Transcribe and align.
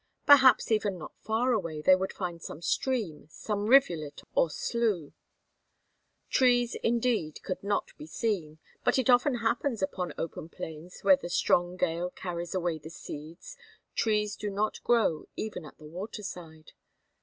Perhaps 0.25 0.71
even 0.71 0.97
not 0.97 1.15
far 1.19 1.51
away 1.53 1.79
they 1.79 1.95
would 1.95 2.11
find 2.11 2.41
some 2.41 2.63
stream, 2.63 3.27
some 3.29 3.67
rivulet 3.67 4.23
or 4.33 4.49
slough. 4.49 5.13
Trees, 6.27 6.73
indeed, 6.81 7.39
could 7.43 7.63
not 7.63 7.89
be 7.99 8.07
seen, 8.07 8.57
but 8.83 8.97
it 8.97 9.11
often 9.11 9.35
happens 9.45 9.83
upon 9.83 10.11
open 10.17 10.49
plains 10.49 11.01
where 11.01 11.17
the 11.17 11.29
strong 11.29 11.77
gale 11.77 12.09
carries 12.09 12.55
away 12.55 12.79
the 12.79 12.89
seeds, 12.89 13.55
trees 13.93 14.35
do 14.35 14.49
not 14.49 14.81
grow 14.83 15.27
even 15.35 15.65
at 15.65 15.77
the 15.77 15.85
water 15.85 16.23
side. 16.23 16.71